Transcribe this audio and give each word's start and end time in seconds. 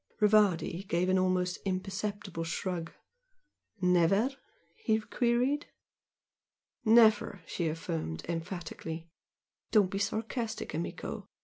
Rivardi 0.19 0.87
gave 0.87 1.09
an 1.09 1.19
almost 1.19 1.59
imperceptible 1.63 2.43
shrug. 2.43 2.91
"Never?" 3.81 4.31
he 4.73 4.99
queried. 4.99 5.67
"Never!" 6.83 7.43
she 7.45 7.67
affirmed, 7.67 8.25
emphatically 8.27 9.11
"Don't 9.69 9.91
be 9.91 9.99
sarcastic, 9.99 10.73
amico! 10.73 11.27